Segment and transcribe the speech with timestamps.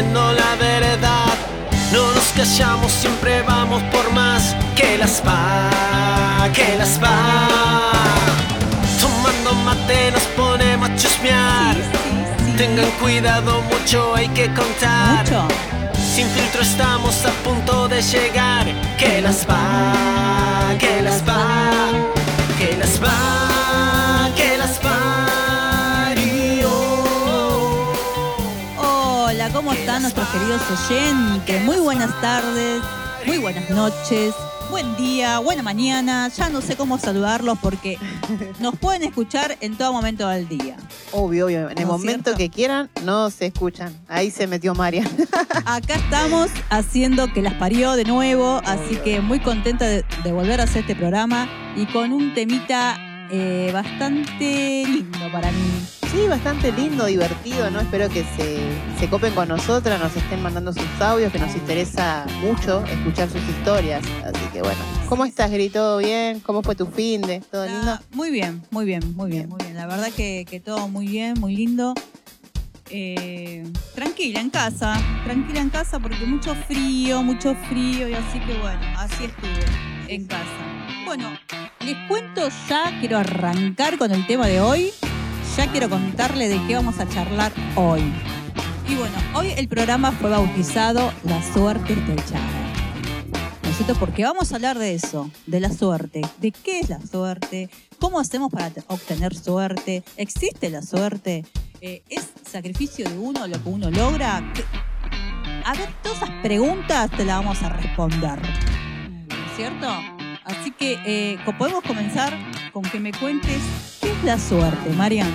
[0.00, 1.34] sosteniendo la verdad.
[1.92, 7.92] No nos callamos, siempre vamos por más que las va, que las va.
[9.00, 11.74] Tomando mate nos ponemos a chusmear.
[11.74, 12.56] Sí, sí, sí.
[12.56, 15.24] Tengan cuidado, mucho hay que contar.
[15.24, 15.48] Mucho.
[16.14, 18.66] Sin filtro estamos a punto de llegar.
[18.98, 21.90] Que las va, que las va,
[22.58, 23.59] que las va,
[30.00, 31.64] ¿cómo están nuestros queridos oyentes?
[31.64, 32.80] Muy buenas tardes,
[33.26, 34.34] muy buenas noches,
[34.70, 36.28] buen día, buena mañana.
[36.28, 37.98] Ya no sé cómo saludarlos porque
[38.60, 40.76] nos pueden escuchar en todo momento del día.
[41.12, 41.68] Obvio, obvio.
[41.68, 42.38] En el ¿No es momento cierto?
[42.38, 43.94] que quieran, no se escuchan.
[44.08, 45.04] Ahí se metió María.
[45.66, 50.60] Acá estamos haciendo que las parió de nuevo, así que muy contenta de, de volver
[50.60, 52.96] a hacer este programa y con un temita
[53.30, 55.99] eh, bastante lindo para mí.
[56.10, 57.80] Sí, bastante lindo, divertido, ¿no?
[57.80, 58.58] Espero que se,
[58.98, 63.40] se copen con nosotras, nos estén mandando sus audios, que nos interesa mucho escuchar sus
[63.48, 64.02] historias.
[64.24, 64.80] Así que bueno.
[65.08, 65.68] ¿Cómo estás, Gri?
[65.68, 66.40] ¿Todo bien?
[66.40, 67.40] ¿Cómo fue tu fin de?
[67.40, 67.96] ¿Todo lindo?
[68.10, 69.76] Muy bien, muy bien, muy bien, muy bien.
[69.76, 71.94] La verdad que, que todo muy bien, muy lindo.
[72.90, 73.62] Eh,
[73.94, 78.80] tranquila en casa, tranquila en casa porque mucho frío, mucho frío y así que bueno,
[78.96, 79.64] así estuve
[80.08, 80.42] en casa.
[81.04, 81.30] Bueno,
[81.84, 84.90] les cuento ya, quiero arrancar con el tema de hoy.
[85.56, 88.00] Ya quiero contarle de qué vamos a charlar hoy.
[88.88, 92.72] Y bueno, hoy el programa fue bautizado La suerte te echará.
[93.62, 93.94] ¿No es cierto?
[93.96, 96.22] Porque vamos a hablar de eso, de la suerte.
[96.40, 97.68] ¿De qué es la suerte?
[97.98, 100.02] ¿Cómo hacemos para te- obtener suerte?
[100.16, 101.44] ¿Existe la suerte?
[101.80, 104.42] Eh, ¿Es sacrificio de uno lo que uno logra?
[104.54, 104.64] ¿Qué-
[105.64, 108.40] A ver, todas esas preguntas te las vamos a responder.
[108.40, 109.88] ¿No es cierto?
[110.50, 112.36] Así que eh, podemos comenzar
[112.72, 113.60] con que me cuentes
[114.00, 115.30] qué es la suerte, Marian.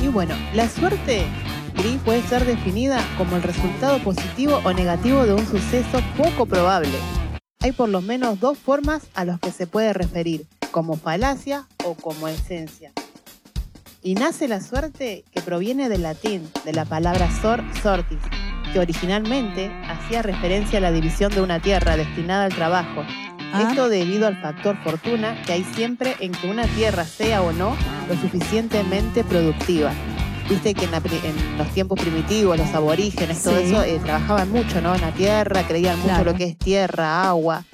[0.00, 1.26] Y bueno, la suerte,
[1.74, 6.92] Gri, puede ser definida como el resultado positivo o negativo de un suceso poco probable.
[7.60, 11.94] Hay por lo menos dos formas a las que se puede referir, como falacia o
[11.94, 12.92] como esencia.
[14.02, 18.18] Y nace la suerte que proviene del latín, de la palabra sor sortis,
[18.72, 23.04] que originalmente hacía referencia a la división de una tierra destinada al trabajo.
[23.52, 23.66] Ah.
[23.68, 27.76] Esto debido al factor fortuna que hay siempre en que una tierra sea o no
[28.08, 29.92] lo suficientemente productiva.
[30.48, 33.66] Viste que en, la en los tiempos primitivos, los aborígenes, todo Sí.
[33.66, 34.94] eso, eh, trabajaban mucho, ¿no?
[34.94, 36.32] En la tierra, creían mucho Claro.
[36.32, 37.64] lo que es tierra, agua,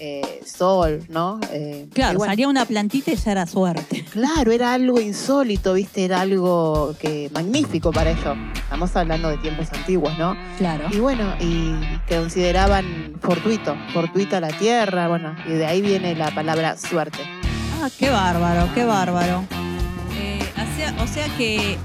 [0.00, 1.38] eh, sol, ¿no?
[1.52, 4.04] Eh, Claro, bueno, salía una plantita y ya era suerte.
[4.10, 8.36] Claro, era algo insólito, viste, era algo que magnífico para ellos.
[8.54, 10.34] Estamos hablando de tiempos antiguos, ¿no?
[10.58, 10.86] Claro.
[10.90, 11.74] Y bueno, y
[12.08, 17.18] que consideraban fortuito, fortuita la tierra, bueno, y de ahí viene la palabra suerte.
[17.82, 19.44] Ah, qué bárbaro, qué bárbaro.
[20.18, 21.76] Eh, o, sea, o sea que,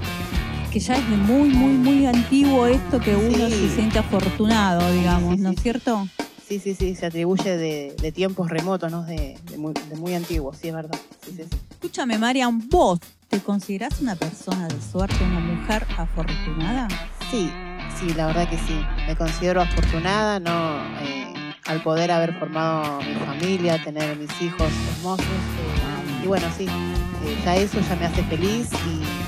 [0.72, 3.52] que ya es de muy, muy, muy antiguo esto que uno Sí.
[3.68, 6.08] se siente afortunado, digamos, sí, ¿no es cierto?
[6.48, 9.02] Sí, sí, sí, se atribuye de, de tiempos remotos, ¿no?
[9.04, 10.98] De, de muy, de muy antiguos, sí, es verdad.
[11.24, 11.58] Sí, sí, sí.
[11.70, 16.86] Escúchame, Marian, ¿vos te considerás una persona de suerte, una mujer afortunada?
[17.30, 17.50] Sí,
[17.98, 18.78] sí, la verdad que sí.
[19.08, 20.76] Me considero afortunada, ¿no?
[21.04, 21.34] Eh,
[21.66, 25.26] al poder haber formado mi familia, tener mis hijos hermosos.
[25.26, 29.25] eh, y bueno, sí, eh, ya eso ya me hace feliz y,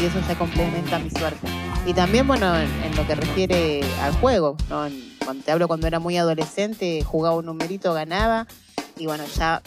[0.00, 1.48] y eso ya complementa mi suerte.
[1.86, 4.86] Y también, bueno, en, en lo que refiere al juego, ¿no?
[4.86, 8.46] En- cuando te hablo cuando era muy adolescente, jugaba un numerito, ganaba.
[8.96, 9.62] Y bueno, ya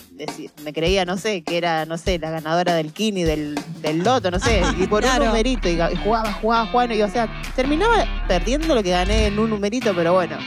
[0.64, 4.29] me creía, no sé, que era, no sé, la ganadora del Kini, del, del Loto,
[4.32, 4.61] no sé.
[4.79, 5.22] Y por Claro.
[5.23, 6.94] un numerito, y, ga- y jugaba, jugaba, jugaba.
[6.96, 10.38] Y o sea, terminaba perdiendo lo que gané en un numerito, pero bueno,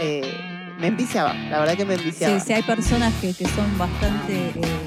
[0.00, 0.22] eh,
[0.78, 1.32] me enviciaba.
[1.50, 2.38] La verdad que me enviciaba.
[2.38, 4.81] Sí, sí, hay personas que, que son bastante eh,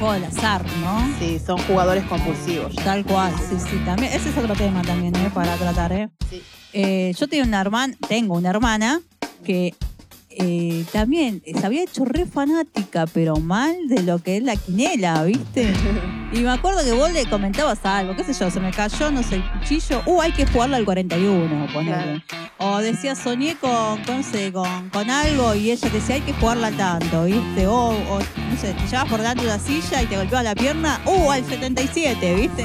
[0.00, 1.14] juego del azar, ¿no?
[1.18, 2.74] Sí, son jugadores compulsivos.
[2.76, 4.12] Tal cual, sí, sí, también.
[4.12, 5.30] Ese es otro tema también, ¿eh?
[5.32, 6.08] Para tratar, ¿eh?
[6.30, 6.42] Sí.
[6.72, 9.02] Eh, yo tengo una hermana, tengo una hermana
[9.44, 9.74] que
[10.30, 15.22] eh, también se había hecho re fanática, pero mal de lo que es la quinela,
[15.24, 15.72] ¿viste?
[16.32, 19.20] Y me acuerdo que vos le comentabas algo, qué sé yo, se me cayó, no
[19.24, 22.22] sé, el cuchillo, uh, hay que jugarlo al 41, ponele.
[22.58, 26.20] O decía, soñé con, con, no sé, con, con algo y ella te decía, hay
[26.20, 27.66] que jugarla al tanto, ¿viste?
[27.66, 30.54] O, o, no sé, te llevas por delante de una silla y te golpeaba la
[30.54, 32.64] pierna, uh, al 77, ¿viste?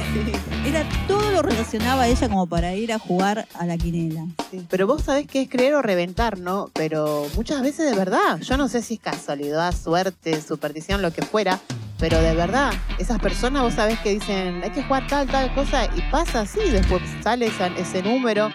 [0.64, 4.26] Era todo lo relacionaba a ella como para ir a jugar a la quinela.
[4.50, 6.70] Sí, Pero vos sabés que es creer o reventar, ¿no?
[6.72, 8.38] Pero muchas veces de verdad.
[8.42, 11.58] Yo no sé si es casualidad, suerte, superstición, lo que fuera.
[11.98, 15.86] Pero de verdad, esas personas vos sabés que dicen, hay que jugar tal, tal cosa.
[15.96, 18.50] Y pasa así, después sale ese número.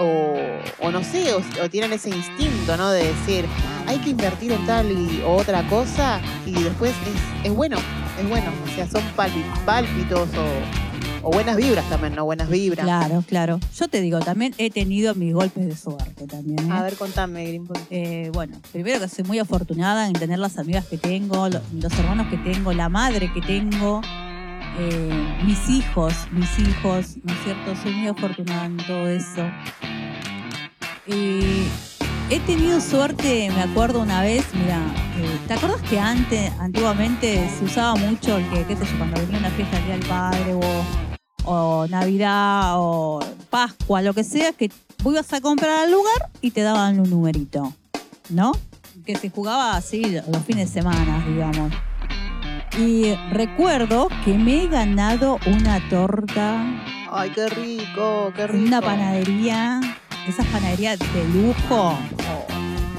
[0.00, 0.36] O,
[0.78, 2.90] o no sé, o, o tienen ese instinto, ¿no?
[2.90, 3.46] De decir,
[3.88, 6.20] hay que invertir en tal y o otra cosa.
[6.46, 6.92] Y después
[7.42, 7.78] es, es bueno,
[8.20, 8.52] es bueno.
[8.64, 9.02] O sea, son
[9.66, 10.87] pálpitos o
[11.22, 12.24] O buenas vibras también, ¿no?
[12.24, 12.84] Buenas vibras.
[12.84, 13.58] Claro, claro.
[13.76, 16.60] Yo te digo, también he tenido mis golpes de suerte también.
[16.70, 16.72] ¿eh?
[16.72, 17.60] A ver, contame.
[17.90, 21.92] Eh, bueno, primero que soy muy afortunada en tener las amigas que tengo, lo- los
[21.98, 24.00] hermanos que tengo, la madre que tengo,
[24.78, 27.74] eh, mis hijos, mis hijos, ¿no es cierto?
[27.82, 29.44] Soy muy afortunada en todo eso.
[31.06, 31.64] Y
[32.30, 34.78] he tenido suerte, me acuerdo una vez, mira,
[35.18, 39.20] eh, ¿te acuerdas que antes, antiguamente se usaba mucho el que, qué sé yo, cuando
[39.20, 41.07] venía una fiesta del Día del Padre o,
[41.50, 44.70] o Navidad o Pascua, lo que sea, que
[45.04, 47.72] ibas a comprar al lugar y te daban un numerito,
[48.28, 48.52] ¿no?
[49.06, 51.72] Que se jugaba así los fines de semana, digamos.
[52.78, 56.62] Y recuerdo que me he ganado una torta
[57.10, 58.66] Ay, qué rico, qué rico.
[58.66, 59.80] una panadería,
[60.28, 61.98] esas panaderías de lujo,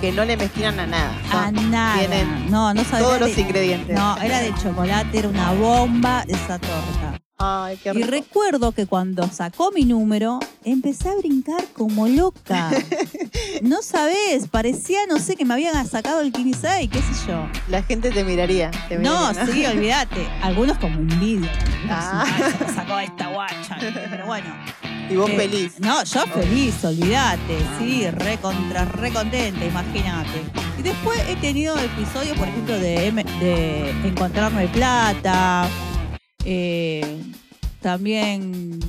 [0.01, 1.11] Que no le mezquinan a nada.
[1.31, 1.99] a nada.
[1.99, 2.99] tienen no, no sabía.
[3.05, 3.95] todos de- los ingredientes.
[3.95, 6.78] No, era de chocolate, era una bomba esa torta.
[7.41, 8.07] Ay, qué Y rico.
[8.11, 12.69] recuerdo que cuando sacó mi número, empecé a brincar como loca.
[13.61, 17.45] No sabés, parecía, no sé, que me habían sacado el 15, qué sé yo.
[17.67, 18.71] La gente te miraría.
[18.87, 20.27] te No, miraría, sí, olvídate.
[20.41, 21.51] Algunos como envidia.
[21.89, 22.25] Ah.
[22.57, 23.77] Se me sacó esta guacha.
[24.09, 24.47] Pero bueno.
[25.09, 25.79] Y vos eh, feliz.
[25.79, 27.57] No, yo feliz, olvídate.
[27.79, 30.41] Sí, re contra, re contenta, imagínate.
[30.77, 35.67] Y después he tenido episodios, por ejemplo, de, de encontrarme plata.
[36.51, 37.21] Eh,
[37.81, 38.79] también.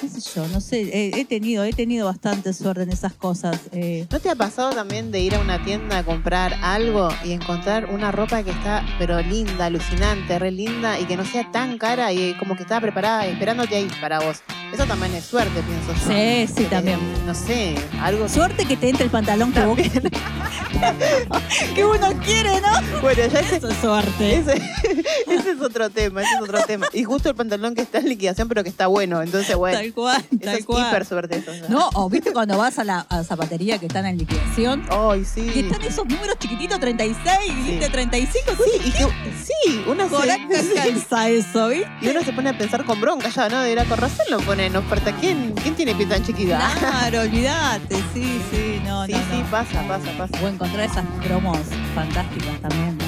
[0.00, 3.58] qué sé yo, no sé, he, he tenido, he tenido bastante suerte en esas cosas.
[3.72, 4.06] eh.
[4.10, 7.86] ¿No te ha pasado también de ir a una tienda a comprar algo y encontrar
[7.86, 12.12] una ropa que está, pero linda, alucinante, re linda y que no sea tan cara
[12.12, 14.42] y como que estaba preparada esperándote ahí para vos?
[14.74, 16.12] Eso también es suerte, pienso yo.
[16.12, 16.98] Sí, sí, Eh, también.
[17.24, 18.28] no sé, algo.
[18.28, 19.78] Suerte que te entre el pantalón que vos
[21.74, 23.00] que uno quiere, ¿no?
[23.00, 24.36] Bueno, ya ese, Eso es suerte.
[24.38, 24.54] ese,
[25.26, 26.86] ese es otro tema, ese es otro tema.
[26.92, 29.22] Y justo el pantalón que está en liquidación, pero que está bueno.
[29.22, 30.86] Entonces, bueno, Tal cual, eso tal es cual.
[30.88, 31.52] hiper suerte eso.
[31.68, 35.24] No, o viste cuando vas a la, a zapatería que están en liquidación Ay, y
[35.24, 35.52] sí.
[35.54, 37.26] están esos números chiquititos, 36,
[37.66, 39.06] viste, 35, Sí, y que,
[39.44, 40.28] sí, uno ¿Por se,
[40.74, 41.88] calza eso, viste?
[42.02, 43.60] y uno se pone a pensar con bronca ya, ¿no?
[43.60, 43.84] De ir a
[44.30, 45.12] lo pone en oferta.
[45.20, 46.70] ¿Quién, ¿Quién tiene pie tan chiquita?
[46.78, 49.50] Claro, olvídate, sí, sí, no, sí, no, sí, no.
[49.50, 50.44] pasa, pasa, pasa.
[50.44, 51.58] O encontrar esas promos
[51.94, 53.04] fantásticas también, ¿no?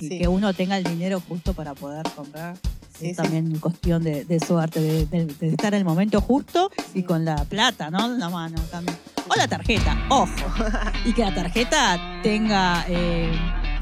[0.00, 2.56] Y que uno tenga el dinero justo para poder comprar.
[2.98, 6.70] Sí, es también cuestión de, de suerte, de, de- de estar en el momento justo
[6.94, 8.04] y con la plata, ¿no?
[8.06, 8.96] En la mano también.
[9.28, 10.28] O la tarjeta, ojo.
[11.04, 13.30] Y que la tarjeta tenga eh,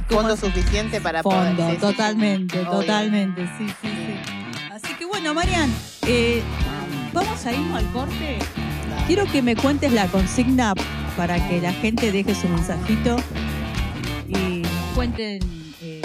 [0.08, 1.56] ¿cómo Fondo suficiente para fondo, poder.
[1.56, 1.80] sí, sí, sí.
[1.80, 4.62] totalmente, totalmente, sí, sí, sí.
[4.72, 5.70] Así que bueno, Marian,
[6.06, 6.42] eh,
[7.12, 8.38] vamos a irnos al corte.
[9.06, 10.74] Quiero que me cuentes la consigna
[11.16, 13.16] para que la gente deje su mensajito
[14.28, 15.40] y nos cuenten
[15.82, 16.02] eh,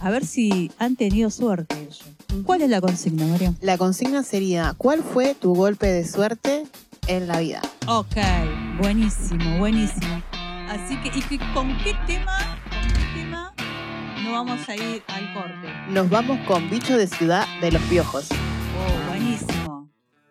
[0.00, 2.02] a ver si han tenido suerte ellos.
[2.44, 3.56] ¿Cuál es la consigna, Marian?
[3.60, 6.64] La consigna sería, ¿cuál fue tu golpe de suerte
[7.06, 7.60] en la vida?
[7.86, 8.16] Ok,
[8.80, 10.22] buenísimo, buenísimo.
[10.68, 12.36] Así que, ¿y que- con qué tema,
[12.68, 13.52] con qué tema
[14.22, 15.68] no vamos a ir al corte?
[15.90, 18.28] Nos vamos con Bicho de Ciudad de los Piojos.
[18.30, 19.88] Oh, buenísimo.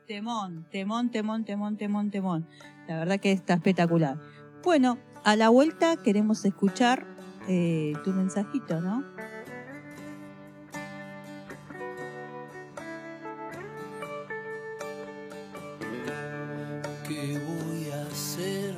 [0.07, 2.47] Temón, temón, temón, temón, temón, temón.
[2.87, 4.17] La verdad que está espectacular.
[4.63, 7.05] Bueno, a la vuelta queremos escuchar
[7.49, 9.03] eh, tu mensajito, ¿no?
[17.07, 18.75] ¿Qué voy a hacer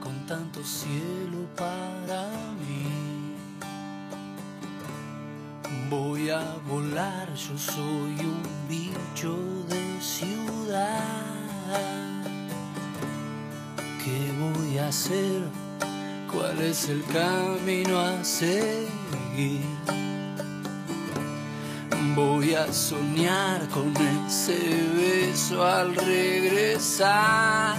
[0.00, 3.34] con tanto cielo para mí?
[5.90, 9.36] Voy a volar, yo soy un bicho
[9.68, 11.34] de ciudad.
[14.04, 15.40] ¿Qué voy a hacer?
[16.30, 19.62] ¿Cuál es el camino a seguir?
[22.14, 23.94] Voy a soñar con
[24.26, 24.58] ese
[24.94, 27.76] beso al regresar.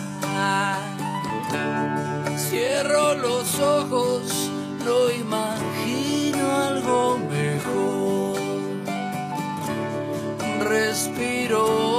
[2.35, 4.49] Cierro los ojos,
[4.83, 8.39] no imagino algo mejor.
[10.67, 11.94] Respiro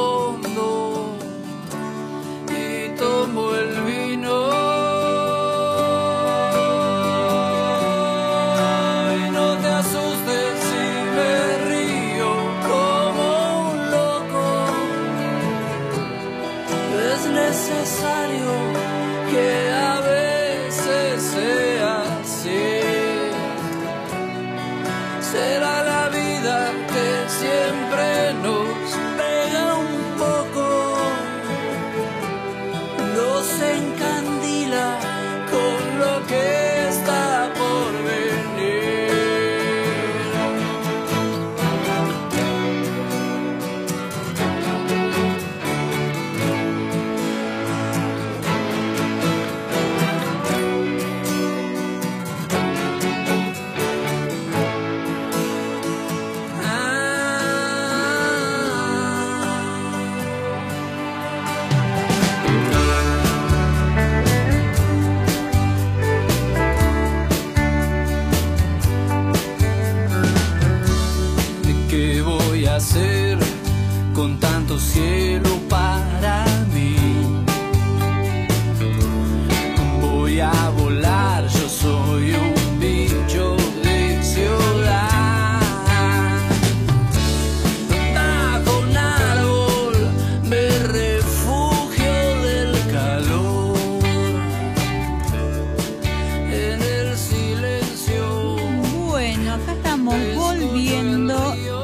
[100.13, 101.35] estamos volviendo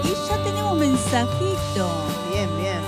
[0.05, 1.89] y ya tenemos mensajito.
[2.33, 2.79] Bien, bien.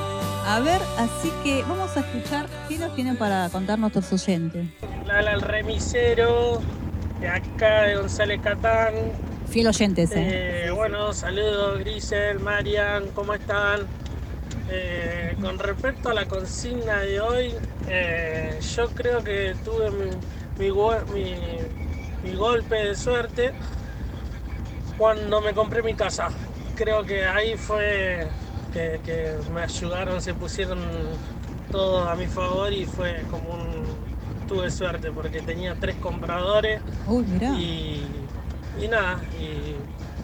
[0.46, 4.66] A ver, así que vamos a escuchar qué nos tienen para contar nuestros oyentes.
[5.06, 6.60] Lala el remisero,
[7.20, 8.94] de acá de González Catán.
[9.48, 10.66] Fiel oyentes, ¿eh?
[10.66, 13.80] Eh, bueno, saludos Grisel, Marian, ¿cómo están?
[14.70, 17.54] Eh, con respecto a la consigna de hoy,
[17.88, 20.10] eh, yo creo que tuve mi,
[20.58, 21.34] mi go- mi-
[22.28, 23.52] mi golpe de suerte
[24.98, 26.28] cuando me compré mi casa.
[26.74, 28.26] Creo que ahí fue
[28.72, 30.80] que, que me ayudaron, se pusieron
[31.70, 34.04] todo a mi favor y fue como un...
[34.48, 36.82] Tuve suerte porque tenía tres compradores
[37.56, 38.02] y,
[38.78, 39.74] y nada, y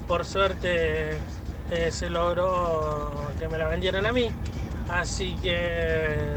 [0.06, 1.12] por suerte
[1.70, 4.30] eh, se logró que me la vendieran a mí.
[4.90, 6.36] Así que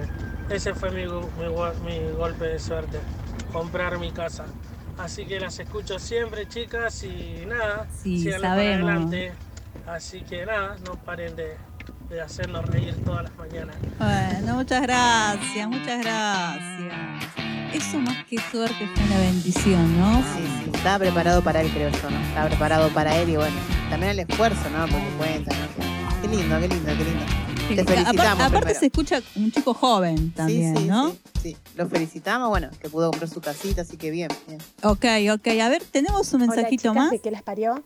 [0.50, 3.00] ese fue mi, mi golpe de suerte,
[3.52, 4.46] comprar mi casa.
[4.98, 9.34] Así que las escucho siempre, chicas, y nada, Sí, síganle para adelante.
[9.88, 11.58] Así que nada, no paren de,
[12.10, 13.76] de hacernos reír todas las mañanas.
[13.98, 16.94] Bueno, muchas gracias, muchas gracias.
[17.74, 20.18] Eso más que suerte fue una bendición, ¿no?
[20.18, 20.72] Sí, sí.
[20.76, 22.20] Estaba preparado para él, creo yo, ¿no?
[22.28, 23.56] Estaba preparado para él y bueno,
[23.90, 24.88] también el esfuerzo, ¿no?
[24.88, 26.22] Porque cuenta, ¿no?
[26.22, 27.26] Qué lindo, qué lindo, qué lindo.
[27.68, 28.80] Sí, Te felicitamos aparte primero.
[28.80, 31.12] se escucha un chico joven también, sí, sí, ¿no?
[31.12, 31.58] sí, sí.
[31.76, 34.60] Lo felicitamos, bueno, que pudo comprar su casita, así que bien, bien.
[34.84, 35.48] Ok, ok.
[35.62, 37.12] A ver, tenemos un mensajito Hola, chicas más.
[37.12, 37.84] de que las parió.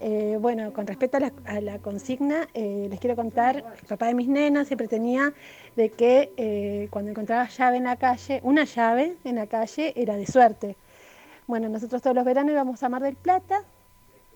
[0.00, 4.06] Eh, bueno, con respecto a la, a la consigna, eh, les quiero contar, el papá
[4.06, 5.34] de mis nenas siempre tenía
[5.76, 10.16] de que eh, cuando encontraba llave en la calle, una llave en la calle era
[10.16, 10.76] de suerte.
[11.48, 13.64] Bueno, nosotros todos los veranos íbamos a Mar del Plata,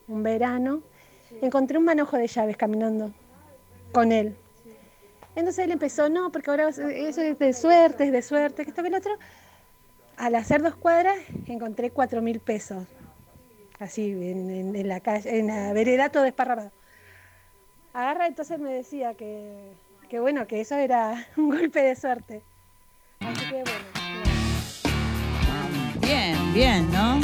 [0.08, 0.80] un verano,
[1.40, 3.12] encontré un manojo de llaves caminando
[3.92, 4.36] con él.
[5.34, 8.82] Entonces él empezó, no, porque ahora eso es de suerte, es de suerte, que esto
[8.82, 9.12] que el otro.
[10.16, 12.86] Al hacer dos cuadras encontré cuatro mil pesos
[13.82, 16.70] así en, la calle, en la vereda todo desparramado.
[17.92, 19.72] Agarra, entonces me decía que,
[20.08, 22.42] que bueno, que eso era un golpe de suerte.
[23.20, 23.92] Así que bueno.
[26.00, 27.20] Bien, bien, ¿no?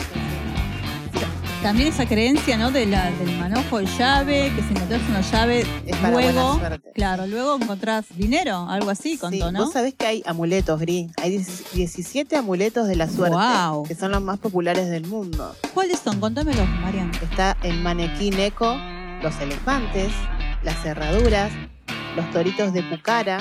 [1.62, 2.70] También esa creencia, ¿no?
[2.70, 6.58] De la, del manojo de llave, que si encontrás una llave, Es para buena luego,
[6.58, 6.90] suerte.
[6.94, 9.64] claro, luego encontrás dinero, algo así, Sí, contó, ¿no?
[9.64, 11.10] Vos sabés que hay amuletos, Gris.
[11.20, 13.82] Hay 10 17 amuletos de la suerte, Guau.
[13.84, 15.54] que son los más populares del mundo.
[15.74, 16.20] ¿Cuáles son?
[16.20, 17.10] Contámelos, Marian.
[17.22, 18.76] Está el manequín eco,
[19.22, 20.12] los elefantes,
[20.62, 21.50] las cerraduras,
[22.14, 23.38] los toritos de pucara,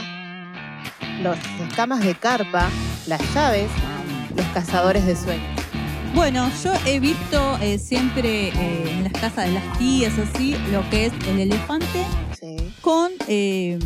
[1.22, 1.38] los
[1.70, 2.68] escamas de carpa,
[3.06, 3.70] las llaves,
[4.36, 5.57] los cazadores de sueños.
[6.18, 10.88] Bueno, yo he visto eh, siempre eh, en las casas de las tías, así, lo
[10.90, 12.04] que es el elefante
[12.40, 12.58] Sí.
[12.82, 13.78] con, eh,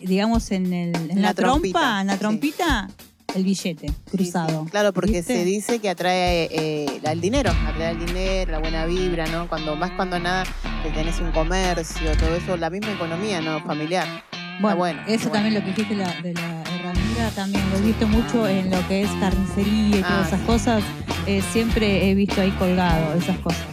[0.00, 2.18] digamos, en, el, en La la, trompa, en la sí.
[2.20, 2.88] trompita,
[3.34, 4.64] el billete cruzado.
[4.64, 4.70] Sí.
[4.70, 5.34] Claro, porque ¿Viste?
[5.36, 9.46] se dice que atrae eh, el dinero, atrae el dinero, la buena vibra, ¿no?
[9.46, 10.44] Cuando más cuando nada
[10.82, 13.60] que tenés un comercio, todo eso, la misma economía, ¿no?
[13.60, 14.24] Familiar.
[14.60, 15.32] Bueno, bueno, eso bueno.
[15.32, 18.86] también lo que dijiste la- de la herramienta, también lo he visto mucho en lo
[18.86, 20.46] que es carnicería y Ah, todas esas sí.
[20.46, 20.84] cosas.
[21.26, 23.64] eh, siempre he visto ahí colgado esas cosas.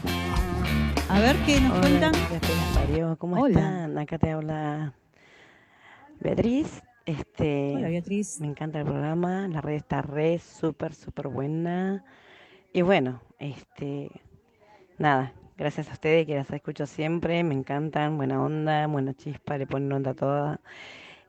[1.09, 2.11] A ver qué nos Hola, cuentan.
[2.75, 3.17] parió.
[3.17, 3.59] ¿Cómo Hola.
[3.59, 3.97] están?
[3.97, 4.93] Acá te habla
[6.19, 6.81] Beatriz.
[7.05, 8.39] Este, Hola, Beatriz.
[8.39, 12.03] me encanta el programa, la red está re, súper, súper buena.
[12.71, 14.11] Y bueno, este,
[14.99, 19.67] nada, gracias a ustedes que las escucho siempre, me encantan, buena onda, buena chispa, le
[19.67, 20.61] ponen onda toda.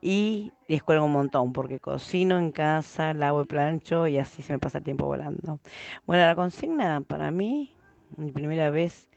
[0.01, 4.53] Y les cuelgo un montón porque cocino en casa, lavo y plancho y así se
[4.53, 5.59] me pasa el tiempo volando.
[6.07, 7.75] Bueno, la consigna para mí,
[8.17, 9.09] mi primera vez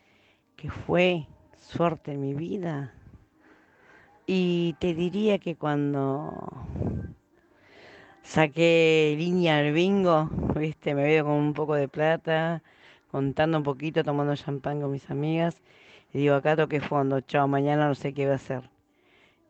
[0.56, 1.28] que fue
[1.60, 2.94] suerte en mi vida.
[4.26, 6.34] Y te diría que cuando
[8.24, 12.64] saqué línea al bingo, viste, me veo con un poco de plata,
[13.14, 15.62] contando un poquito, tomando champán con mis amigas,
[16.12, 18.68] y digo, acá toqué fondo, chao, mañana no sé qué va a hacer.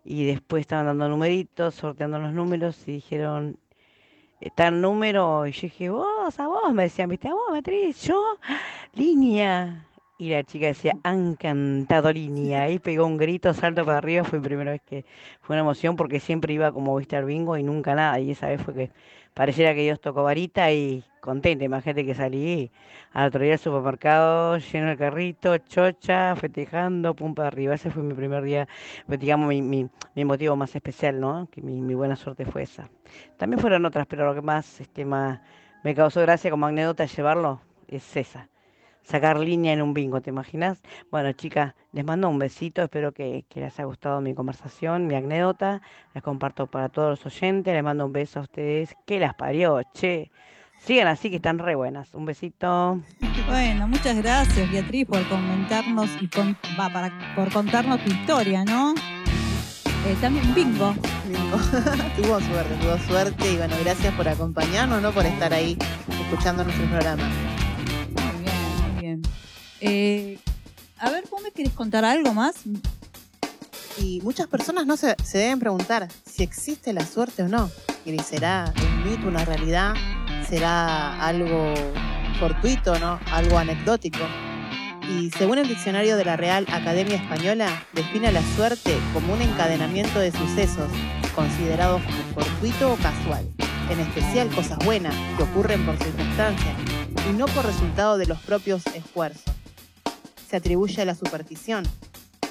[0.03, 3.57] Y después estaban dando numeritos, sorteando los números, y dijeron,
[4.41, 8.01] está el número, y yo dije, vos, a vos, me decían, viste, a vos, Beatriz,
[8.01, 8.21] yo,
[8.95, 9.87] línea.
[10.17, 12.63] Y la chica decía, han cantado línea.
[12.63, 14.23] Ahí pegó un grito, salto para arriba.
[14.23, 15.05] Fue la primera vez que
[15.41, 18.19] fue una emoción porque siempre iba como viste al bingo y nunca nada.
[18.19, 18.91] Y esa vez fue que
[19.33, 21.65] pareciera que Dios tocó varita y contenta.
[21.65, 22.71] Imagínate que salí
[23.11, 27.73] al otro día al supermercado, lleno el carrito, chocha, festejando, pum para arriba.
[27.73, 28.67] Ese fue mi primer día,
[29.07, 31.47] pues, digamos, mi, mi, mi motivo más especial, ¿no?
[31.51, 32.87] Que mi, mi buena suerte fue esa.
[33.37, 35.41] También fueron otras, pero lo que más, este, más
[35.83, 38.47] me causó gracia como anécdota llevarlo es esa
[39.03, 40.81] sacar línea en un bingo, ¿te imaginas?
[41.11, 45.15] Bueno, chicas, les mando un besito, espero que, que les haya gustado mi conversación, mi
[45.15, 45.81] anécdota,
[46.13, 49.81] las comparto para todos los oyentes, les mando un beso a ustedes, que las parió,
[49.93, 50.31] che,
[50.79, 52.13] Sigan así que están re buenas.
[52.13, 52.99] Un besito.
[53.47, 58.93] Bueno, muchas gracias Beatriz por comentarnos y con- va, para, por contarnos tu historia, ¿no?
[60.05, 60.93] Eh, también bingo.
[61.25, 61.57] Bingo.
[62.17, 65.11] tuvo suerte, tuvo suerte y bueno, gracias por acompañarnos, ¿no?
[65.13, 65.77] Por estar ahí
[66.09, 67.23] escuchando nuestro programa.
[69.85, 70.39] Eh,
[70.97, 72.55] a ver, ¿vos me querés contar algo más?
[73.97, 77.69] Y muchas personas no se, deben preguntar si existe la suerte o no.
[78.05, 79.93] Y será un mito, una realidad,
[80.47, 81.73] será algo
[82.39, 83.19] fortuito, ¿no?
[83.33, 84.23] Algo anecdótico.
[85.09, 90.19] Y según el diccionario de la Real Academia Española, define la suerte como un encadenamiento
[90.19, 90.89] de sucesos
[91.35, 93.45] considerados como fortuito o casual,
[93.89, 96.73] en especial cosas buenas que ocurren por circunstancias
[97.29, 99.52] y no por resultado de los propios esfuerzos.
[100.53, 101.83] Se atribuye a la superstición,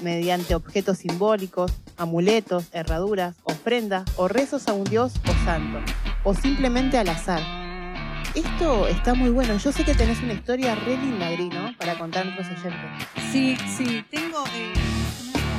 [0.02, 5.78] mediante objetos simbólicos, amuletos, herraduras, ofrendas o rezos a un dios o santo,
[6.24, 7.40] o simplemente al azar.
[8.34, 9.56] Esto está muy bueno.
[9.56, 11.76] Yo sé que tenés una historia re linda, Gri, ¿no?
[11.78, 12.90] Para contar a nuestros oyentes.
[13.30, 14.72] Sí, sí, tengo, eh,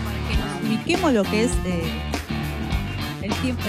[0.04, 2.02] para que nos ubiquemos lo que es eh,
[3.22, 3.64] el tiempo,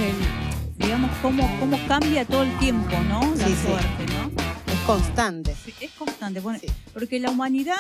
[0.78, 3.20] digamos, cómo, cómo cambia todo el tiempo, ¿no?
[3.37, 3.68] La Sí, sí.
[3.68, 4.32] suerte, ¿no?
[4.72, 5.54] Es constante.
[5.64, 6.40] Sí, es constante.
[6.40, 6.66] Bueno, Sí.
[6.92, 7.76] Porque la humanidad,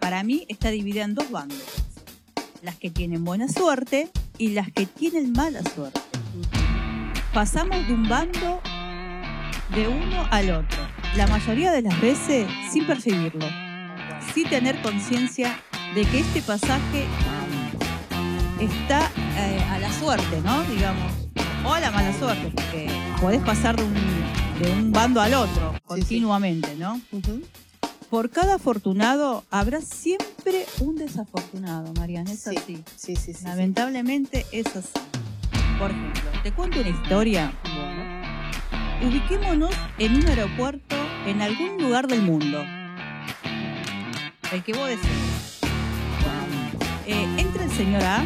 [0.00, 1.62] para mí, está dividida en dos bandos.
[2.62, 6.00] Las que tienen buena suerte y las que tienen mala suerte.
[7.32, 8.60] Pasamos de un bando
[9.74, 10.78] de uno al otro.
[11.16, 13.46] La mayoría de las veces sin percibirlo.
[14.34, 15.58] Sin tener conciencia
[15.94, 17.06] de que este pasaje
[18.60, 20.62] está eh, a la suerte, ¿no?
[20.64, 21.12] Digamos.
[21.64, 22.88] O a la mala suerte, porque
[23.20, 27.00] podés pasar de un, de un bando al otro continuamente, ¿no?
[28.10, 32.32] Por cada afortunado habrá siempre un desafortunado, Mariana.
[32.32, 32.84] Es Sí, así.
[32.96, 33.44] Sí, sí, sí.
[33.44, 34.88] Lamentablemente es así.
[35.78, 37.52] Por ejemplo, te cuento una historia.
[37.62, 39.08] Bueno.
[39.08, 42.64] Ubiquémonos en un aeropuerto en algún lugar del mundo.
[44.52, 45.60] El que vos desees.
[47.06, 48.22] Eh, entra el señor A,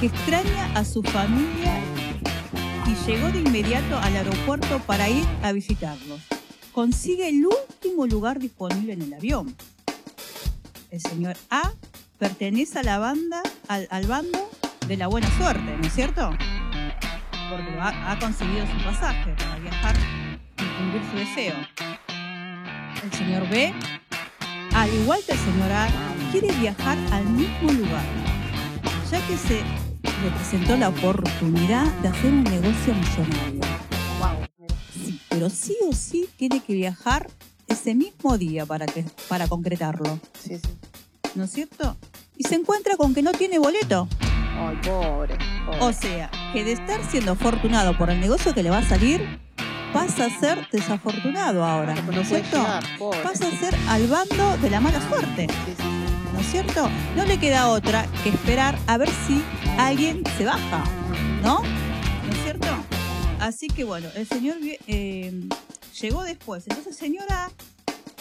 [0.00, 1.80] que extraña a su familia
[2.86, 6.20] y llegó de inmediato al aeropuerto para ir a visitarlos.
[6.78, 9.52] Consigue el último lugar disponible en el avión.
[10.92, 11.72] El señor A
[12.20, 14.48] pertenece a la banda, al, bando
[14.86, 16.30] de la buena suerte, ¿no es cierto?
[17.50, 19.96] Porque ha, ha conseguido su pasaje para viajar
[20.56, 21.54] y cumplir su deseo.
[23.02, 23.74] El señor B,
[24.72, 25.88] al igual que el señor A,
[26.30, 28.04] quiere viajar al mismo lugar,
[29.10, 33.77] ya que se le presentó la oportunidad de hacer un negocio millonario.
[35.38, 37.30] Pero sí o sí tiene que viajar
[37.68, 40.68] ese mismo día para, que, para concretarlo, Sí, sí.
[41.36, 41.96] ¿no es cierto?
[42.36, 44.08] Y se encuentra con que no tiene boleto.
[44.58, 45.38] Ay, pobre.
[45.64, 45.78] pobre.
[45.80, 49.38] O sea, que de estar siendo afortunado por el negocio que le va a salir,
[49.92, 52.56] pasa a ser desafortunado ahora, ¿no es cierto?
[52.56, 52.84] llegar.
[53.22, 56.32] Pasa a ser al bando de la mala suerte, Sí, sí, sí.
[56.32, 56.90] ¿no es cierto?
[57.14, 59.40] No le queda otra que esperar a ver si
[59.78, 60.82] alguien se baja,
[61.44, 61.62] ¿no?
[63.40, 65.32] Así que bueno, el señor eh,
[66.00, 66.64] llegó después.
[66.66, 67.50] Entonces, señora,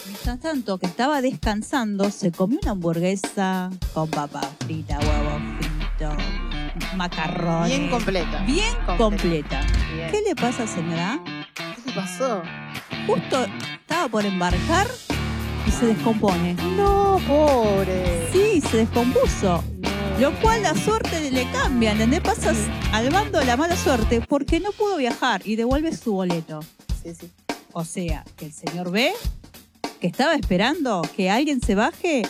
[0.06, 7.78] mientras tanto que estaba descansando, se comió una hamburguesa con papa frita, huevo frito, macarrones.
[7.78, 8.44] Bien completa.
[8.46, 8.98] Bien Completa.
[8.98, 9.62] completa.
[9.94, 10.12] Bien.
[10.12, 11.20] ¿Qué le pasa, señora?
[11.56, 12.44] ¿Qué le pasó?
[13.08, 13.46] Justo
[13.82, 14.88] estaba por embarcar
[15.66, 16.54] y se descompone.
[16.76, 18.30] No, pobre.
[18.32, 19.64] Sí, se descompuso.
[20.20, 22.22] Lo cual la suerte le cambia, ¿entendés?
[22.22, 22.58] Pasas
[22.92, 26.62] al bando de la mala suerte porque no pudo viajar y devuelve su boleto.
[27.04, 27.30] Sí, sí.
[27.72, 29.14] O sea, que el señor B,
[30.02, 32.24] que estaba esperando que alguien se baje,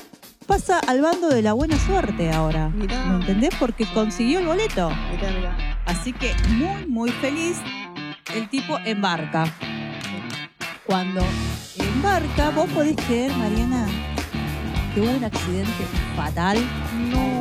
[0.46, 2.68] pasa al bando de la buena suerte ahora.
[2.70, 3.06] Mirá.
[3.06, 3.56] ¿Me entendés?
[3.58, 4.90] Porque consiguió el boleto.
[4.90, 5.80] Mira, mira.
[5.86, 7.58] Así que muy, muy feliz,
[8.36, 9.46] el tipo embarca.
[10.86, 11.22] Cuando
[11.80, 13.88] embarca, vos podés creer, Mariana,
[14.94, 15.86] que hubo un accidente
[16.18, 16.58] fatal.
[17.12, 17.37] No.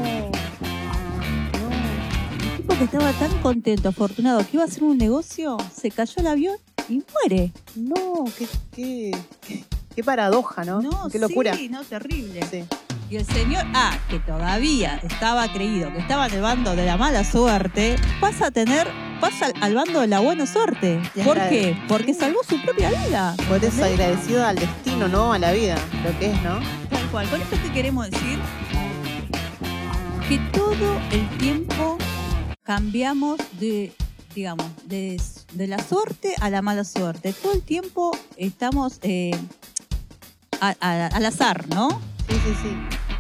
[2.79, 6.57] Que estaba tan contento, afortunado, que iba a hacer un negocio, se cayó el avión
[6.91, 7.53] y muere.
[7.75, 7.97] No.
[8.17, 10.81] No, qué, qué, qué, qué paradoja, ¿no?
[11.11, 11.55] qué locura.
[11.55, 12.41] Sí, no, terrible.
[12.51, 12.65] Sí.
[13.09, 16.97] Y el señor A, que todavía estaba creído que estaba en el bando de la
[16.97, 18.89] mala suerte, pasa a tener,
[19.21, 21.01] pasa al, al bando de la buena suerte.
[21.15, 21.79] Ya ¿Por qué?
[21.89, 23.35] Porque salvó su propia vida.
[23.49, 23.93] Por eso ¿entendés?
[23.93, 25.33] agradecido al destino, ¿no?
[25.33, 25.77] A la vida.
[26.05, 26.59] Lo que es, ¿no?
[26.91, 27.29] Tal cual.
[27.31, 28.39] Con esto que queremos decir
[30.29, 31.97] que todo el tiempo
[32.67, 33.93] cambiamos de,
[34.35, 35.21] digamos, de,
[35.53, 37.33] de la suerte a la mala suerte.
[37.33, 39.31] Todo el tiempo estamos eh,
[40.61, 41.89] a- a- al azar, ¿no?
[42.29, 42.77] Sí, sí, sí.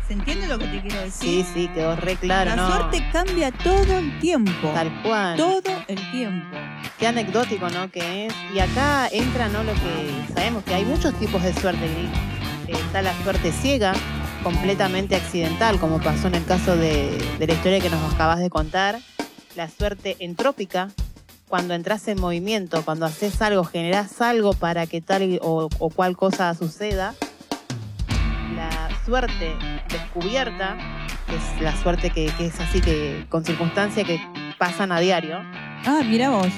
[0.09, 1.45] ¿Se entiende lo que te quiero decir?
[1.45, 2.69] Sí, sí, quedó re claro, La ¿no?
[2.71, 4.69] suerte cambia todo el tiempo.
[4.75, 5.37] Tal cual.
[5.37, 6.57] Todo el tiempo.
[6.99, 7.91] Qué anecdótico, ¿no?
[7.91, 8.35] Que es.
[8.55, 9.63] Y acá entra, ¿no?
[9.65, 11.85] Lo que sabemos que hay muchos tipos de suerte.
[11.87, 13.93] Eh, Está la suerte ciega,
[14.43, 18.51] completamente accidental, como pasó en el caso de, de la historia que nos acabas de
[18.51, 18.99] contar.
[19.57, 20.91] La suerte entrópica,
[21.49, 26.17] cuando entras en movimiento, cuando haces algo, generás algo para que tal o, o cual
[26.17, 27.15] cosa suceda.
[28.55, 29.55] La suerte
[29.89, 30.77] descubierta,
[31.27, 34.21] que es la suerte que, que es así, que con circunstancias que
[34.59, 35.39] pasan a diario
[35.87, 36.49] Ah, mira vos.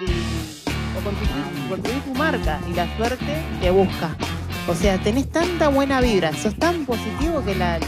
[0.00, 4.14] y, o construir, construir tu marca y la suerte te busca.
[4.66, 7.78] O sea, tenés tanta buena vibra, sos tan positivo que la,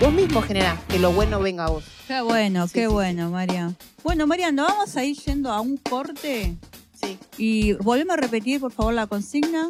[0.00, 1.84] vos mismo generás que lo bueno venga a vos.
[2.06, 3.72] Qué bueno, Sí, qué sí, bueno, María.
[4.02, 6.54] Bueno, María, nos vamos a ir yendo a un corte
[7.02, 7.18] Sí.
[7.36, 9.68] y volvemos a repetir, por favor, la consigna.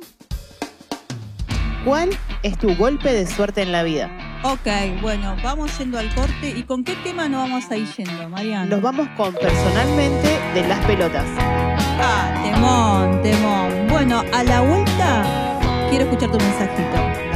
[1.85, 2.11] ¿Cuál
[2.43, 4.11] es tu golpe de suerte en la vida?
[4.43, 6.51] Ok, bueno, vamos yendo al corte.
[6.57, 8.67] ¿Y con qué tema nos vamos a ir yendo, Mariana?
[8.67, 11.25] Nos vamos con personalmente de las pelotas.
[11.39, 13.87] Ah, temón, temón.
[13.89, 15.59] Bueno, a la vuelta
[15.89, 17.36] quiero escuchar tu mensajito.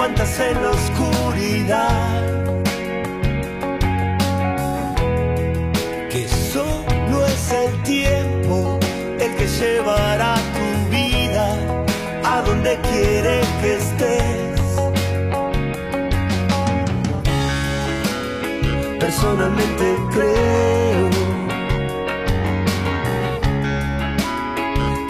[0.00, 2.22] ¿Cuántas en la oscuridad?
[6.08, 8.78] Que solo es el tiempo
[9.18, 11.54] el que llevará tu vida
[12.24, 14.60] a donde quiere que estés.
[19.00, 19.84] Personalmente
[20.14, 21.10] creo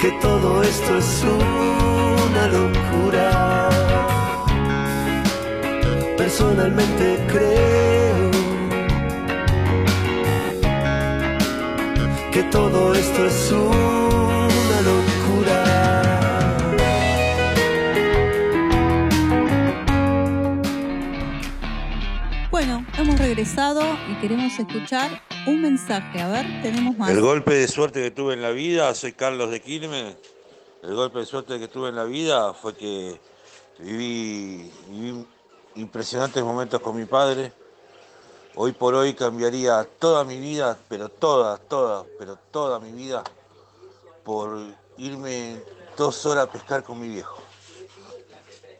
[0.02, 3.39] que todo esto es una locura.
[6.30, 8.30] Personalmente creo
[12.32, 15.64] que todo esto es una locura.
[22.52, 25.10] Bueno, hemos regresado y queremos escuchar
[25.48, 26.20] un mensaje.
[26.20, 27.10] A ver, tenemos más.
[27.10, 30.16] El golpe de suerte que tuve en la vida, soy Carlos de Quilmes.
[30.84, 33.18] El golpe de suerte que tuve en la vida fue que
[33.80, 35.26] viví, viví
[35.74, 37.52] impresionantes momentos con mi padre.
[38.54, 43.22] Hoy por hoy cambiaría toda mi vida, pero toda, toda, pero toda mi vida
[44.24, 44.58] por
[44.96, 45.62] irme
[45.96, 47.42] dos horas a pescar con mi viejo.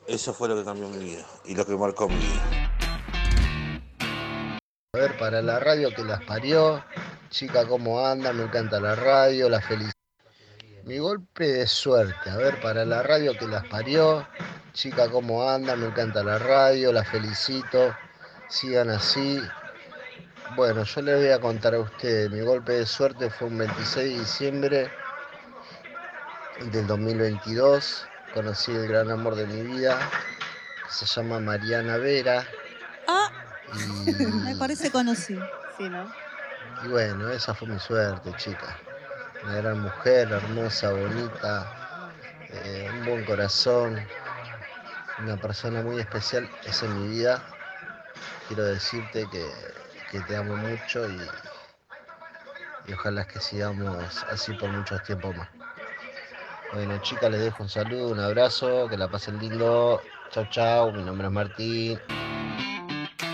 [0.06, 2.70] Eso fue lo que cambió mi vida y lo que marcó mi vida.
[4.92, 6.84] A ver, para la radio que las parió,
[7.30, 8.32] chica, ¿cómo anda?
[8.32, 9.94] Me encanta la radio, la felicidad.
[10.84, 14.26] Mi golpe de suerte, a ver, para la radio que las parió,
[14.72, 15.76] chica, ¿cómo anda?
[15.76, 17.94] Me encanta la radio, la felicito,
[18.48, 19.42] sigan así.
[20.56, 24.12] Bueno, yo les voy a contar a ustedes, mi golpe de suerte fue un 26
[24.12, 24.90] de diciembre
[26.72, 29.98] del 2022, conocí el gran amor de mi vida,
[30.84, 32.44] que se llama Mariana Vera.
[33.06, 33.30] Ah,
[34.08, 35.48] Y me parece conocido.
[35.78, 36.12] Sí, ¿no?
[36.84, 38.76] Y bueno, esa fue mi suerte, chica.
[39.44, 42.12] Una gran mujer, hermosa, bonita,
[42.50, 43.98] eh, un buen corazón,
[45.22, 46.48] una persona muy especial.
[46.64, 47.42] Es en mi vida.
[48.48, 49.46] Quiero decirte que,
[50.10, 51.20] que te amo mucho y,
[52.88, 55.48] y ojalá que sigamos así por muchos tiempos más.
[56.72, 60.00] Bueno, chicas, les dejo un saludo, un abrazo, que la pasen lindo.
[60.30, 60.92] Chau, chau.
[60.92, 62.00] Mi nombre es Martín.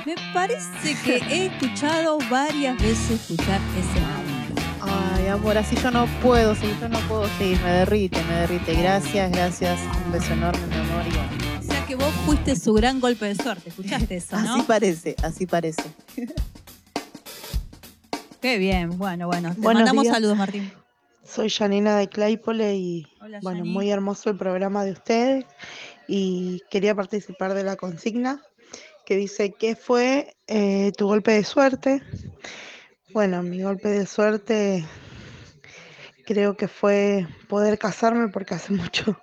[0.06, 4.62] Me parece que he escuchado varias veces escuchar ese nombre.
[4.80, 8.74] Ay, amor, así yo no puedo seguir, yo no puedo seguir, me derrite, me derrite.
[8.74, 11.02] Gracias, gracias, un beso enorme, mi amor.
[11.06, 11.45] Y bueno,
[11.86, 13.68] que vos fuiste su gran golpe de suerte.
[13.68, 14.54] ¿Escuchaste eso, no?
[14.54, 15.84] así parece, así parece.
[18.40, 18.98] Qué bien.
[18.98, 19.54] Bueno, bueno.
[19.54, 20.14] Te Buenos mandamos días.
[20.14, 20.72] saludos, Martín.
[21.22, 25.44] Soy Janina de Claypole y Hola, bueno, muy hermoso el programa de ustedes
[26.08, 28.42] y quería participar de la consigna
[29.04, 32.02] que dice ¿qué fue eh, tu golpe de suerte?
[33.12, 34.84] Bueno, mi golpe de suerte
[36.24, 39.16] creo que fue poder casarme porque hace mucho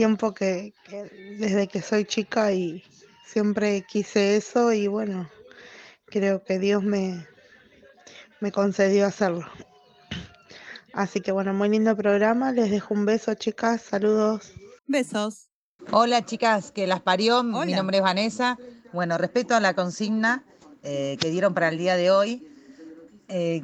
[0.00, 2.82] tiempo que, que desde que soy chica y
[3.26, 5.28] siempre quise eso y bueno,
[6.06, 7.26] creo que Dios me,
[8.40, 9.44] me concedió hacerlo.
[10.94, 12.50] Así que bueno, muy lindo programa.
[12.50, 13.82] Les dejo un beso, chicas.
[13.82, 14.54] Saludos.
[14.86, 15.50] Besos.
[15.90, 17.42] Hola chicas, que las parió.
[17.42, 18.56] Mi nombre es Vanessa.
[18.94, 20.46] Bueno, respecto a la consigna
[20.82, 22.48] eh, que dieron para el día de hoy,
[23.28, 23.62] eh,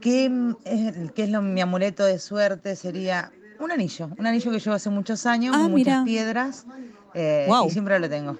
[0.00, 0.24] ¿qué,
[0.64, 2.74] es, qué es lo, mi amuleto de suerte?
[2.74, 6.04] Sería un anillo, un anillo que llevo hace muchos años, Ah, con muchas mira.
[6.04, 6.66] piedras,
[7.14, 8.36] eh, y siempre lo tengo.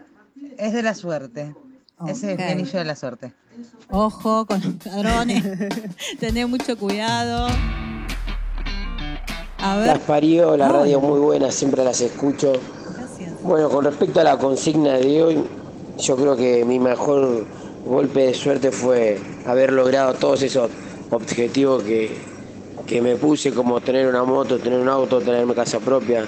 [0.59, 1.55] Es de la suerte.
[2.07, 3.33] Ese es mi anillo de la suerte.
[3.91, 5.43] Ojo con los ladrones.
[6.21, 7.49] Tené mucho cuidado.
[9.59, 9.87] A ver.
[9.87, 10.79] Las parió, la Hola.
[10.81, 12.53] radio muy buena, siempre las escucho.
[12.97, 13.43] Gracias.
[13.43, 15.45] Bueno, con respecto a la consigna de hoy,
[15.99, 17.47] yo creo que mi mejor
[17.87, 20.71] golpe de suerte fue haber logrado todos esos
[21.11, 22.15] objetivos que,
[22.87, 26.25] que me puse, como tener una moto, tener un auto, tener mi casa propia.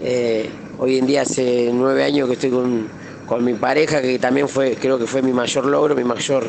[0.00, 2.88] Eh, hoy en día hace nueve años que estoy con,
[3.26, 6.44] con mi pareja, que también fue, creo que fue mi mayor logro, mi mayor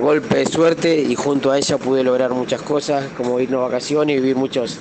[0.00, 4.20] golpe de suerte, y junto a ella pude lograr muchas cosas, como irnos a vacaciones
[4.20, 4.78] vivir muchos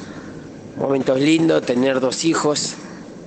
[0.77, 2.75] momentos lindos, tener dos hijos,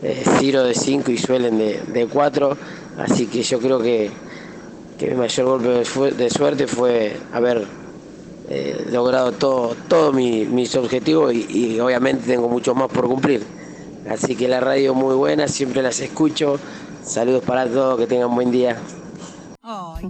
[0.03, 2.57] eh, Ciro de 5 y Suelen de, de 4,
[2.99, 4.11] así que yo creo que,
[4.99, 7.67] que mi mayor golpe de, de suerte fue haber
[8.49, 13.45] eh, logrado todo, todos mi- mis objetivos y, y obviamente tengo muchos más por cumplir.
[14.09, 16.59] Así que la radio muy buena, siempre las escucho.
[17.05, 18.77] Saludos para todos, que tengan buen día.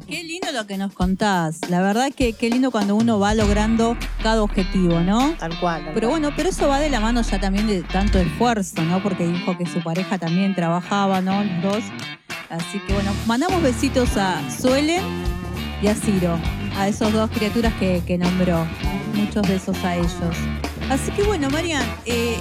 [0.06, 1.70] Qué lindo lo que nos contás.
[1.70, 5.34] La verdad que qué lindo cuando uno va logrando cada objetivo, ¿no?
[5.38, 5.84] Tal cual.
[5.84, 9.02] tal Pero bueno, pero eso va de la mano ya también de tanto esfuerzo, ¿no?
[9.02, 11.42] Porque dijo que su pareja también trabajaba, ¿no?
[11.42, 11.84] Los dos.
[12.50, 15.02] Así que bueno, mandamos besitos a Suelen
[15.82, 16.38] y a Ciro,
[16.76, 18.66] a esos dos criaturas que, que nombró.
[19.14, 20.36] Muchos besos a ellos.
[20.90, 22.36] Así que bueno, Marian, eh,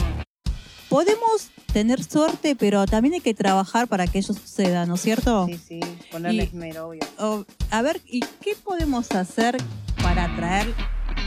[0.89, 5.45] podemos tener suerte, pero también hay que trabajar para que ello suceda, ¿no es cierto?
[5.47, 5.79] Sí, sí,
[6.11, 7.45] ponerle esmero, obvio.
[7.71, 9.57] A ver, ¿y qué podemos hacer
[10.01, 10.73] para atraer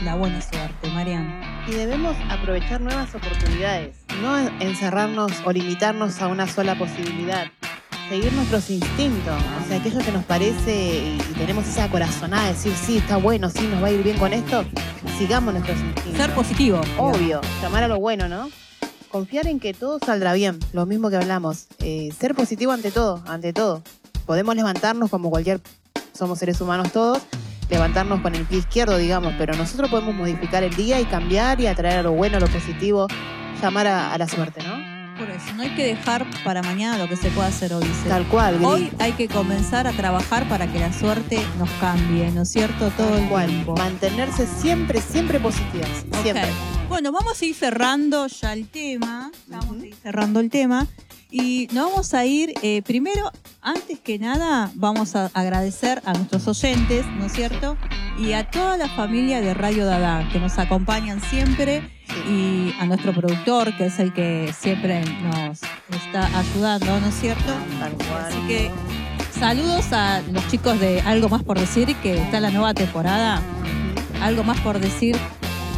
[0.03, 1.41] la buena suerte, Marian?
[1.67, 7.45] Y debemos aprovechar nuevas oportunidades, no encerrarnos o limitarnos a una sola posibilidad.
[8.09, 12.73] Seguir nuestros instintos, o sea, aquello que nos parece y, tenemos esa corazonada de decir,
[12.73, 14.65] sí, está bueno, sí, nos va a ir bien con esto,
[15.19, 16.17] sigamos nuestros instintos.
[16.17, 16.81] Ser positivo.
[16.97, 18.49] Obvio, llamar a lo bueno, ¿no?
[19.11, 21.67] Confiar en que todo saldrá bien, lo mismo que hablamos.
[21.81, 23.83] Eh, ser positivo ante todo, ante todo.
[24.25, 25.61] Podemos levantarnos como cualquier,
[26.11, 27.19] somos seres humanos todos,
[27.69, 31.67] levantarnos con el pie izquierdo, digamos, pero nosotros podemos modificar el día y cambiar y
[31.67, 33.05] atraer a lo bueno, a lo positivo,
[33.61, 34.98] llamar a, a la suerte, ¿no?
[35.43, 37.85] Eso, no hay que dejar para mañana lo que se pueda hacer hoy.
[38.07, 38.67] Tal cual, Gris.
[38.67, 42.89] Hoy hay que comenzar a trabajar para que la suerte nos cambie, ¿no es cierto?
[42.91, 43.75] Todo el tiempo.
[43.77, 45.89] Mantenerse siempre, siempre positivas,
[46.21, 46.49] siempre.
[46.89, 49.31] Bueno, vamos a ir cerrando ya el tema.
[49.47, 50.87] Vamos a ir cerrando el tema.
[51.31, 56.47] Y nos vamos a ir, eh, primero, antes que nada, vamos a agradecer a nuestros
[56.47, 57.77] oyentes, ¿no es cierto?
[58.17, 61.87] Y a toda la familia de Radio Dada, que nos acompañan siempre,
[62.27, 65.61] y a nuestro productor, que es el que siempre nos
[66.03, 67.53] está ayudando, ¿no es cierto?
[68.27, 68.71] Así que
[69.31, 73.41] saludos a los chicos de Algo Más por Decir, que está la nueva temporada.
[74.21, 75.15] Algo Más por Decir.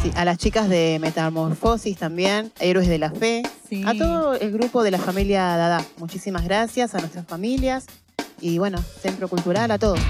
[0.02, 3.84] Sí, a las chicas de Metamorfosis también, Héroes de la Fe, Sí.
[3.86, 5.84] a todo el grupo de la familia Dada.
[5.98, 7.86] Muchísimas gracias a nuestras familias
[8.40, 10.00] y bueno, Centro Cultural, a todos.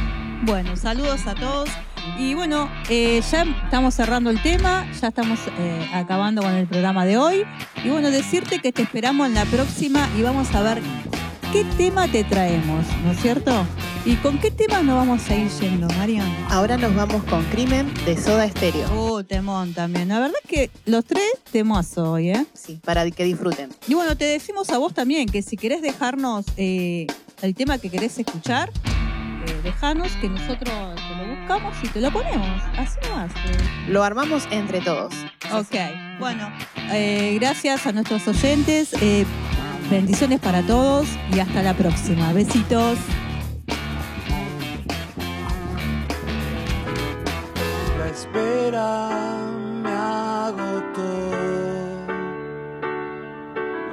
[0.45, 1.69] Bueno, saludos a todos.
[2.19, 7.05] Y bueno, eh, ya estamos cerrando el tema, ya estamos eh, acabando con el programa
[7.05, 7.45] de hoy.
[7.85, 10.83] Y bueno, decirte que te esperamos en la próxima y vamos a ver
[11.53, 13.67] qué tema te traemos, ¿no es cierto?
[14.07, 16.27] ¿Y con qué tema nos vamos a ir yendo, Marian?
[16.49, 18.89] Ahora nos vamos con Crimen de Soda Stereo.
[18.97, 20.09] Oh, temón también.
[20.09, 22.47] La verdad que los tres temazos hoy, ¿eh?
[22.55, 23.71] Sí, para que disfruten.
[23.87, 27.07] Y bueno, te decimos a vos también que si querés dejarnos eh,
[27.43, 28.71] el tema que querés escuchar,
[29.47, 32.63] eh, dejanos que nosotros te lo buscamos y te lo ponemos.
[32.79, 33.31] Así nomás.
[33.31, 33.89] eh.
[33.89, 35.13] Lo armamos entre todos.
[35.53, 35.77] Ok,
[36.19, 36.51] bueno,
[36.93, 39.27] eh, gracias a nuestros oyentes, eh,
[39.93, 42.33] Bendiciones para todos y hasta la próxima.
[42.33, 42.97] Besitos.
[47.99, 49.11] La espera
[49.83, 51.03] me agotó.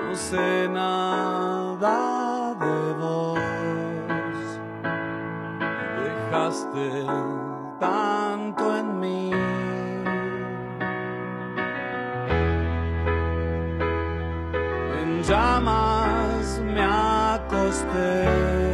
[0.08, 3.40] No sé nada de vos.
[6.32, 7.06] Dejaste
[7.78, 9.49] tanto en mí.
[17.72, 18.69] stay.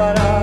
[0.00, 0.39] llevará.